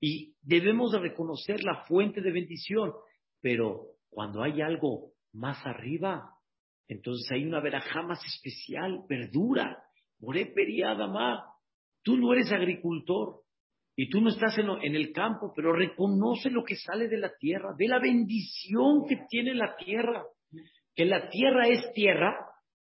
[0.00, 2.92] Y debemos de reconocer la fuente de bendición.
[3.40, 6.30] Pero cuando hay algo más arriba,
[6.88, 9.82] entonces hay una verajá más especial, verdura.
[10.20, 11.44] More periadama.
[12.02, 13.42] Tú no eres agricultor
[13.96, 17.32] y tú no estás en, en, el campo, pero reconoce lo que sale de la
[17.38, 20.24] tierra, de la bendición que tiene la tierra
[20.96, 22.34] que la tierra es tierra,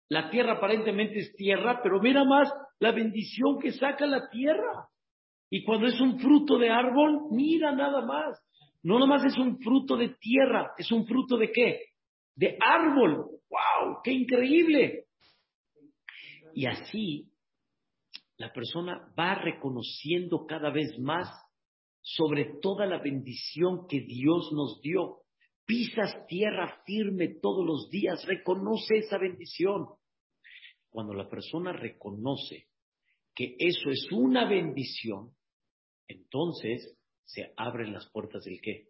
[0.08, 4.88] la tierra aparentemente es tierra, pero mira más la bendición que saca la tierra.
[5.48, 8.36] Y cuando es un fruto de árbol, mira nada más.
[8.83, 11.87] No nomás es un fruto de tierra, es un fruto de qué?
[12.35, 13.27] De árbol.
[13.51, 14.01] ¡Wow!
[14.03, 15.07] ¡Qué increíble!
[16.55, 17.31] Y así
[18.37, 21.29] la persona va reconociendo cada vez más
[22.01, 25.21] sobre toda la bendición que Dios nos dio
[25.71, 29.87] pisas tierra firme todos los días, reconoce esa bendición.
[30.88, 32.66] Cuando la persona reconoce
[33.37, 35.31] que eso es una bendición,
[36.09, 36.99] entonces
[37.33, 38.88] se abren las puertas del qué?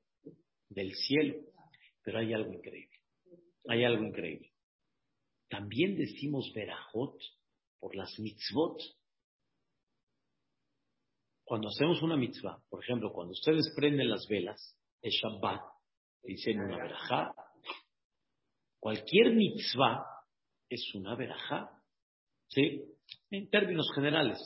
[0.69, 1.41] Del cielo.
[2.03, 2.99] Pero hay algo increíble.
[3.69, 4.53] Hay algo increíble.
[5.49, 7.21] También decimos verajot
[7.79, 8.81] por las mitzvot.
[11.45, 15.61] Cuando hacemos una mitzvah, por ejemplo, cuando ustedes prenden las velas, es Shabbat,
[16.23, 17.35] dicen una verajá.
[18.79, 20.07] Cualquier mitzvah
[20.69, 21.71] es una verajá.
[22.49, 22.85] ¿Sí?
[23.31, 24.39] En términos generales,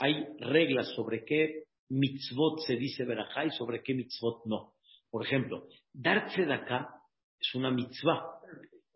[0.00, 4.72] hay reglas sobre qué mitzvot se dice verajá y sobre qué mitzvot no.
[5.10, 6.88] Por ejemplo, dar tzedakah
[7.38, 8.22] es una mitzvah,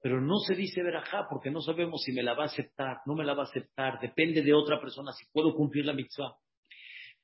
[0.00, 3.14] pero no se dice verajá porque no sabemos si me la va a aceptar, no
[3.14, 6.35] me la va a aceptar, depende de otra persona si puedo cumplir la mitzvah.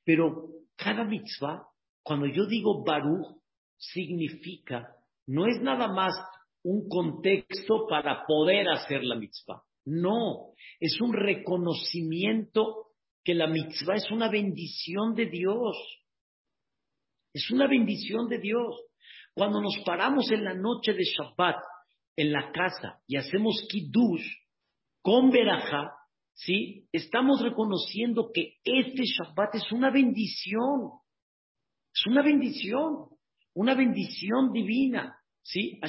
[0.03, 1.65] Pero cada mitzvah,
[2.03, 3.41] cuando yo digo baruch,
[3.77, 4.95] significa,
[5.27, 6.13] no es nada más
[6.63, 9.63] un contexto para poder hacer la mitzvah.
[9.85, 12.92] No, es un reconocimiento
[13.23, 15.77] que la mitzvah es una bendición de Dios.
[17.33, 18.75] Es una bendición de Dios.
[19.33, 21.57] Cuando nos paramos en la noche de Shabbat
[22.15, 24.25] en la casa y hacemos kiddush
[25.01, 25.91] con veraja,
[26.33, 26.87] ¿sí?
[26.91, 30.91] Estamos reconociendo que este Shabbat es una bendición.
[31.93, 33.13] Es una bendición
[33.55, 35.79] una bendición divina, ¿sí?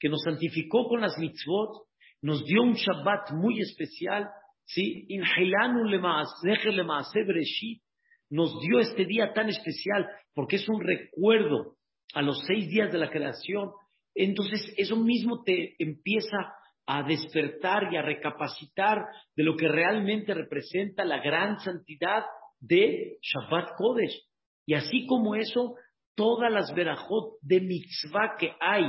[0.00, 1.87] que nos santificó con las mitzvot,
[2.22, 4.28] nos dio un Shabbat muy especial,
[4.64, 5.06] ¿sí?
[8.30, 11.76] Nos dio este día tan especial porque es un recuerdo
[12.14, 13.70] a los seis días de la creación.
[14.14, 16.54] Entonces, eso mismo te empieza
[16.86, 18.98] a despertar y a recapacitar
[19.36, 22.24] de lo que realmente representa la gran santidad
[22.60, 24.26] de Shabbat Kodesh.
[24.66, 25.74] Y así como eso,
[26.14, 28.84] todas las verajot de mitzvah que hay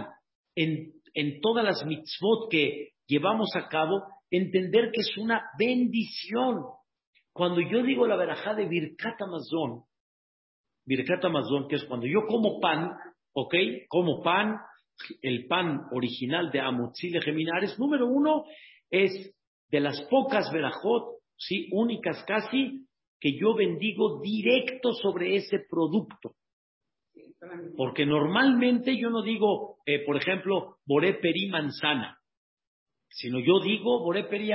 [0.55, 6.63] en, en todas las mitzvot que llevamos a cabo, entender que es una bendición.
[7.33, 9.83] Cuando yo digo la verajá de Birkat Amazon,
[10.85, 12.91] Birkat Amazon, que es cuando yo como pan,
[13.33, 13.55] ¿ok?
[13.87, 14.57] Como pan,
[15.21, 18.45] el pan original de Amotzile Geminares, número uno,
[18.89, 19.33] es
[19.69, 22.87] de las pocas verajot, sí, únicas casi,
[23.19, 26.35] que yo bendigo directo sobre ese producto.
[27.77, 32.17] Porque normalmente yo no digo, eh, por ejemplo, Boré Peri manzana,
[33.09, 34.51] sino yo digo Boré Peri.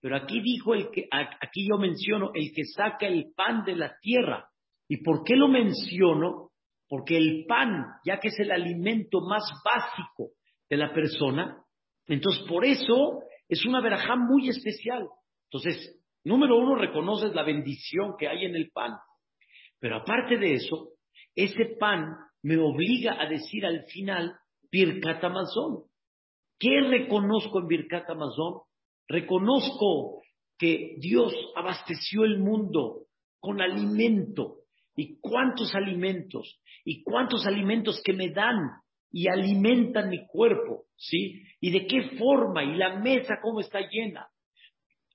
[0.00, 3.96] Pero aquí dijo el que, aquí yo menciono el que saca el pan de la
[4.00, 4.48] tierra.
[4.88, 6.50] ¿Y por qué lo menciono?
[6.88, 10.30] Porque el pan, ya que es el alimento más básico
[10.70, 11.62] de la persona,
[12.06, 15.08] entonces por eso es una verajá muy especial.
[15.50, 18.92] Entonces, Número uno, reconoces la bendición que hay en el pan.
[19.78, 20.90] Pero aparte de eso,
[21.38, 24.36] ese pan me obliga a decir al final
[24.72, 25.84] Birkat Amazon.
[26.58, 28.62] ¿Qué reconozco en Birkat Amazon?
[29.06, 30.22] Reconozco
[30.58, 33.06] que Dios abasteció el mundo
[33.38, 34.62] con alimento.
[34.96, 36.60] ¿Y cuántos alimentos?
[36.84, 38.72] ¿Y cuántos alimentos que me dan
[39.12, 40.86] y alimentan mi cuerpo?
[40.96, 41.44] ¿Sí?
[41.60, 42.64] ¿Y de qué forma?
[42.64, 44.28] ¿Y la mesa cómo está llena?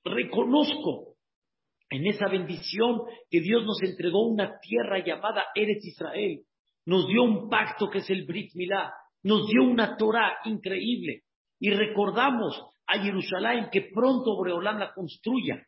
[0.06, 1.13] Reconozco
[1.94, 6.42] en esa bendición que Dios nos entregó una tierra llamada Eretz Israel.
[6.88, 8.92] Nos dio un pacto que es el Brit Milá.
[9.22, 11.22] Nos dio una Torah increíble.
[11.60, 15.68] Y recordamos a Jerusalén que pronto Boreolán la construya.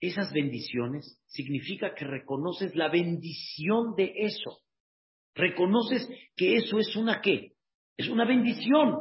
[0.00, 4.58] Esas bendiciones significa que reconoces la bendición de eso.
[5.36, 7.52] Reconoces que eso es una qué?
[7.96, 8.96] Es una bendición.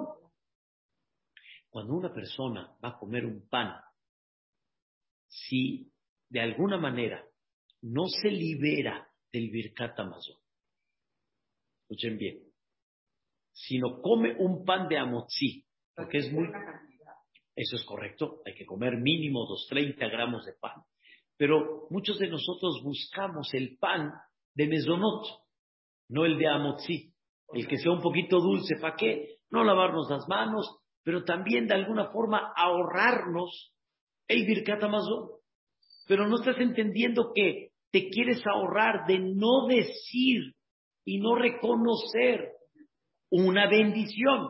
[1.72, 3.74] Cuando una persona va a comer un pan,
[5.28, 5.92] si
[6.30, 7.24] de alguna manera
[7.82, 10.38] no se libera del Birkat Amazon,
[11.84, 12.40] escuchen bien,
[13.52, 15.66] sino come un pan de amotzi,
[15.96, 16.48] porque es muy...
[17.56, 20.82] Eso es correcto, hay que comer mínimo 230 gramos de pan.
[21.36, 24.14] Pero muchos de nosotros buscamos el pan
[24.56, 25.26] de mesonot,
[26.10, 27.14] no el de amotzi,
[27.54, 28.76] el que sea un poquito dulce.
[28.80, 29.40] ¿Para qué?
[29.50, 33.74] No lavarnos las manos, pero también de alguna forma ahorrarnos
[34.28, 35.30] el Birkat Amazon.
[36.10, 40.56] Pero no estás entendiendo que te quieres ahorrar de no decir
[41.06, 42.52] y no reconocer
[43.30, 44.48] una bendición.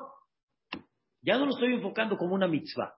[1.22, 2.94] Ya no lo estoy enfocando como una mitzvah,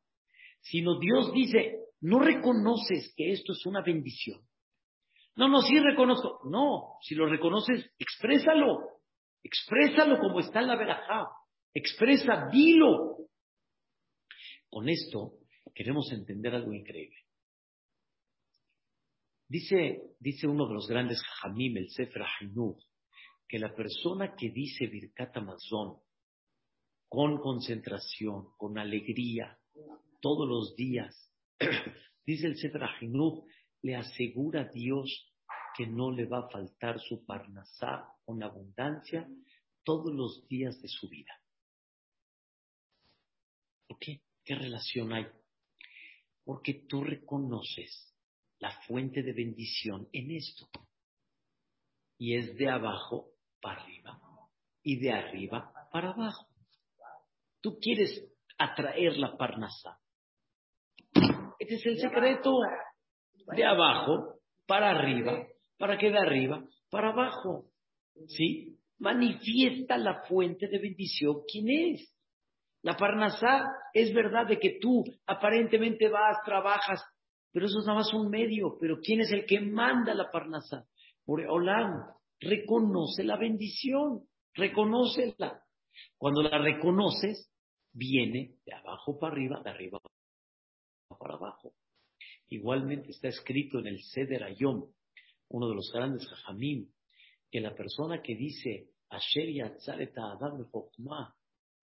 [0.59, 4.39] sino Dios dice, no reconoces que esto es una bendición.
[5.35, 6.41] No, no, sí reconozco.
[6.47, 8.77] No, si lo reconoces, exprésalo.
[9.41, 11.25] Exprésalo como está en la verajá.
[11.73, 13.17] Expresa, dilo.
[14.69, 15.39] Con esto
[15.73, 17.17] queremos entender algo increíble.
[19.51, 22.23] Dice, dice uno de los grandes Jamim, el Sefer
[23.49, 25.97] que la persona que dice Birkat Amazon
[27.09, 29.59] con concentración, con alegría,
[30.21, 31.33] todos los días,
[32.25, 32.81] dice el Sefer
[33.81, 35.29] le asegura a Dios
[35.75, 39.27] que no le va a faltar su parnasá con abundancia
[39.83, 41.41] todos los días de su vida.
[43.85, 44.21] ¿Por qué?
[44.45, 45.27] ¿Qué relación hay?
[46.45, 48.10] Porque tú reconoces
[48.61, 50.67] la fuente de bendición en esto.
[52.17, 54.19] Y es de abajo para arriba
[54.83, 56.47] y de arriba para abajo.
[57.59, 58.23] Tú quieres
[58.57, 59.99] atraer la parnasa.
[61.59, 62.59] Este es el secreto.
[63.55, 65.45] De abajo para arriba,
[65.77, 67.65] para que de arriba para abajo.
[68.27, 68.77] ¿Sí?
[68.99, 71.37] Manifiesta la fuente de bendición.
[71.51, 72.15] ¿Quién es?
[72.83, 77.03] La parnasá es verdad de que tú aparentemente vas, trabajas,
[77.51, 78.77] pero eso es nada más un medio.
[78.79, 80.85] Pero ¿quién es el que manda la parnasá?
[81.25, 82.05] Olam,
[82.39, 85.63] reconoce la bendición, reconócela.
[86.17, 87.51] Cuando la reconoces,
[87.93, 89.99] viene de abajo para arriba, de arriba
[91.19, 91.73] para abajo.
[92.47, 94.91] Igualmente está escrito en el Seder Ayom,
[95.49, 96.89] uno de los grandes Jajamim,
[97.49, 99.49] que la persona que dice Asher
[100.15, 100.67] Adam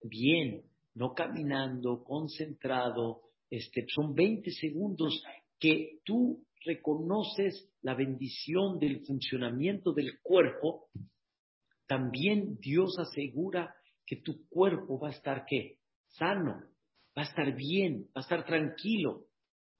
[0.01, 0.63] bien,
[0.95, 5.23] no caminando, concentrado, este, son 20 segundos
[5.59, 10.89] que tú reconoces la bendición del funcionamiento del cuerpo,
[11.87, 15.79] también Dios asegura que tu cuerpo va a estar qué?
[16.07, 16.61] Sano,
[17.17, 19.27] va a estar bien, va a estar tranquilo.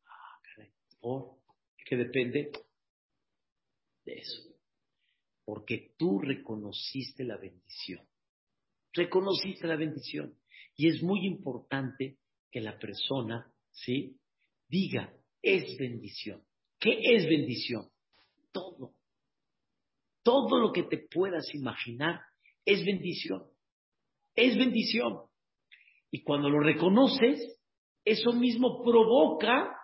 [0.05, 0.71] Ah, caray.
[0.99, 1.39] ¿Por?
[1.85, 2.51] Que depende
[4.05, 4.43] de eso.
[5.43, 8.07] Porque tú reconociste la bendición.
[8.93, 10.37] Reconociste la bendición.
[10.75, 12.17] Y es muy importante
[12.51, 14.19] que la persona, ¿sí?
[14.67, 15.11] Diga,
[15.41, 16.43] es bendición.
[16.79, 17.89] ¿Qué es bendición?
[18.51, 18.93] Todo.
[20.23, 22.21] Todo lo que te puedas imaginar
[22.65, 23.43] es bendición.
[24.35, 25.23] Es bendición.
[26.11, 27.59] Y cuando lo reconoces,
[28.05, 29.75] eso mismo provoca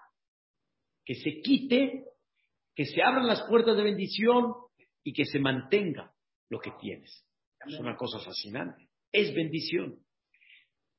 [1.03, 2.05] que se quite,
[2.75, 4.53] que se abran las puertas de bendición
[5.03, 6.13] y que se mantenga
[6.49, 7.25] lo que tienes.
[7.65, 8.89] Es una cosa fascinante.
[9.11, 9.99] Es bendición.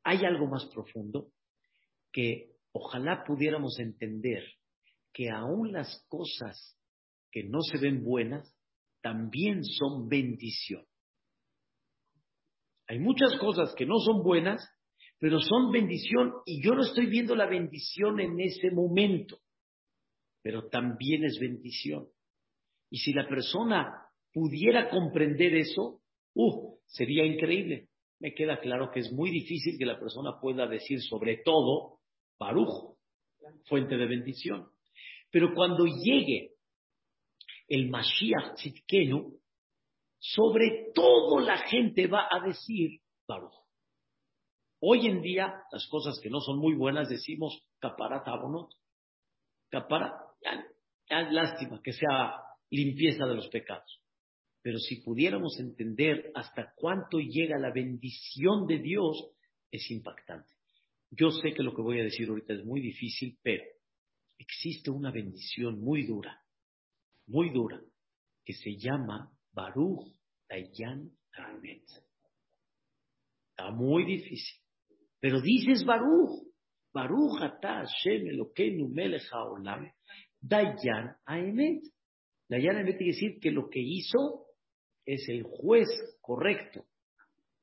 [0.05, 1.33] Hay algo más profundo
[2.13, 4.45] que ojalá pudiéramos entender
[5.13, 6.79] que aún las cosas
[7.31, 8.55] que no se ven buenas
[9.01, 10.85] también son bendición.
[12.89, 14.63] Hay muchas cosas que no son buenas,
[15.19, 19.39] pero son bendición y yo no estoy viendo la bendición en ese momento,
[20.43, 22.09] pero también es bendición.
[22.91, 23.93] Y si la persona
[24.33, 26.03] pudiera comprender eso,
[26.35, 27.89] uh, sería increíble.
[28.21, 31.96] Me queda claro que es muy difícil que la persona pueda decir sobre todo
[32.39, 32.97] Baruch,
[33.67, 34.69] fuente de bendición.
[35.31, 36.55] Pero cuando llegue
[37.69, 39.39] el Mashiach Tzidkenu,
[40.19, 43.55] sobre todo la gente va a decir Baruch.
[44.81, 48.71] Hoy en día, las cosas que no son muy buenas decimos Kaparat Abonot.
[49.71, 54.01] Ya, lástima que sea limpieza de los pecados.
[54.63, 59.31] Pero si pudiéramos entender hasta cuánto llega la bendición de Dios,
[59.71, 60.56] es impactante.
[61.11, 63.65] Yo sé que lo que voy a decir ahorita es muy difícil, pero
[64.39, 66.43] existe una bendición muy dura,
[67.27, 67.81] muy dura,
[68.45, 70.07] que se llama Baruch
[70.49, 71.85] Dayan Amet.
[73.51, 74.61] Está muy difícil.
[75.21, 76.47] Pero dices Baruch,
[76.93, 79.91] Baruch ata Hashem Elokeinu melech haolam,
[80.41, 81.83] Dayan Aemet.
[82.49, 84.47] Dayan Aemet quiere decir que lo que hizo
[85.05, 85.89] es el juez
[86.21, 86.85] correcto.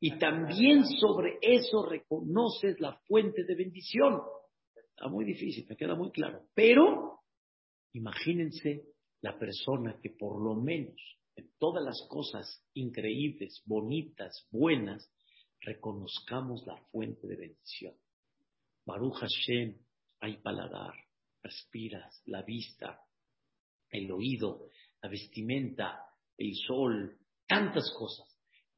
[0.06, 4.20] Y también sobre eso reconoces la fuente de bendición.
[4.76, 6.42] Está muy difícil, me queda muy claro.
[6.54, 7.22] Pero
[7.94, 8.84] imagínense
[9.22, 11.00] la persona que por lo menos
[11.38, 15.10] en todas las cosas increíbles, bonitas, buenas,
[15.62, 17.96] reconozcamos la fuente de bendición.
[18.86, 19.78] Baruch Hashem,
[20.20, 20.96] hay paladar,
[21.42, 23.00] respiras, la vista,
[23.90, 24.68] el oído,
[25.02, 26.06] la vestimenta,
[26.38, 28.33] el sol, tantas cosas.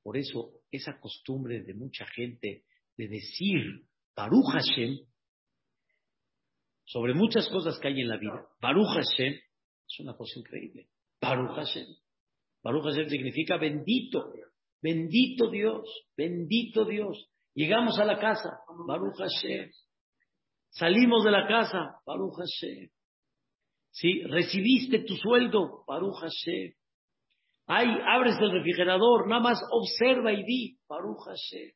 [0.06, 2.64] Por eso esa costumbre de mucha gente
[2.95, 4.99] de decir Baruch Hashem
[6.84, 10.89] sobre muchas cosas que hay en la vida, Baruch Hashem es una cosa increíble.
[11.20, 11.88] Baruch Hashem.
[12.62, 14.32] Baruch Hashem significa bendito.
[14.80, 17.28] Bendito Dios, bendito Dios.
[17.56, 19.72] Llegamos a la casa, Baruch Hashem.
[20.70, 22.91] Salimos de la casa, Baruch Hashem.
[24.30, 26.76] Recibiste tu sueldo, Baruch Hashem.
[27.68, 31.72] Ay, abres el refrigerador, nada más observa y di, Baruch Hashem.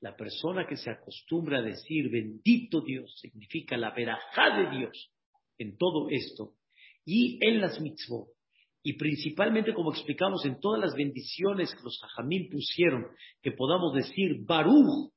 [0.00, 5.10] La persona que se acostumbra a decir bendito Dios significa la verajá de Dios
[5.58, 6.54] en todo esto
[7.04, 8.28] y en las mitzvot
[8.86, 13.06] y principalmente, como explicamos, en todas las bendiciones que los hajamim pusieron,
[13.40, 15.10] que podamos decir Baruch,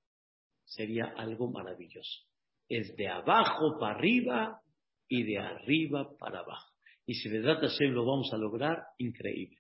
[0.64, 2.24] sería algo maravilloso.
[2.70, 4.62] Es de abajo para arriba
[5.10, 6.74] y de arriba para abajo.
[7.06, 9.58] Y si de Hashem lo vamos a lograr, increíble.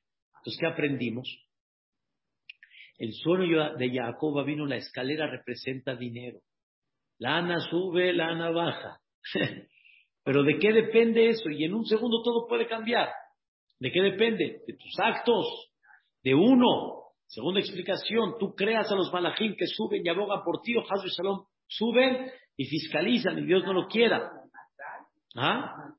[0.48, 1.28] Entonces, ¿qué aprendimos?
[2.98, 6.40] El sueño de Jacob vino, la escalera representa dinero.
[7.20, 9.02] La ana sube, la ana baja.
[10.24, 11.50] Pero ¿de qué depende eso?
[11.50, 13.10] Y en un segundo todo puede cambiar.
[13.78, 14.62] ¿De qué depende?
[14.66, 15.70] De tus actos,
[16.24, 17.12] de uno.
[17.26, 21.10] Segunda explicación, tú creas a los malajim que suben y abogan por ti, o y
[21.10, 24.32] Shalom, suben y fiscalizan y Dios no lo quiera.
[25.36, 25.94] ¿Ah?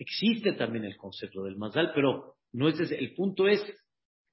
[0.00, 2.96] Existe también el concepto del mazal, pero no es ese.
[2.98, 3.60] el punto es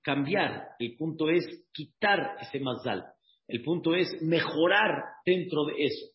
[0.01, 3.05] cambiar, el punto es quitar ese mazal,
[3.47, 6.07] el punto es mejorar dentro de eso.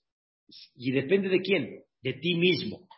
[0.75, 1.85] ¿Y depende de quién?
[2.03, 2.89] De ti mismo.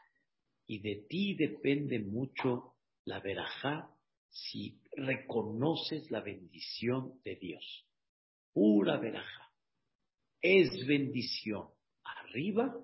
[0.66, 3.88] Y de ti depende mucho la verajá
[4.28, 7.86] si reconoces la bendición de Dios.
[8.52, 9.50] Pura verajá.
[10.40, 11.68] Es bendición
[12.02, 12.74] arriba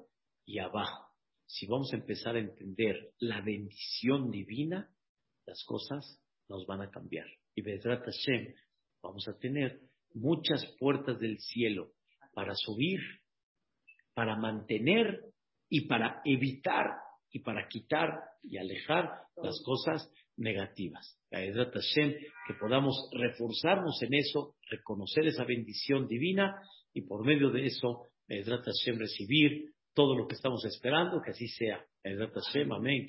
[0.47, 1.11] y abajo.
[1.47, 4.91] Si vamos a empezar a entender la bendición divina,
[5.47, 7.27] las cosas nos van a cambiar.
[7.55, 8.55] Y Bedrat Hashem,
[9.03, 9.81] vamos a tener
[10.15, 11.93] muchas puertas del cielo
[12.35, 13.01] para subir,
[14.15, 15.25] para mantener
[15.69, 16.97] y para evitar
[17.31, 21.19] y para quitar y alejar las cosas negativas.
[22.47, 26.61] Que podamos reforzarnos en eso, reconocer esa bendición divina
[26.93, 28.09] y por medio de eso,
[28.99, 31.85] recibir todo lo que estamos esperando, que así sea.
[32.77, 33.07] Amén.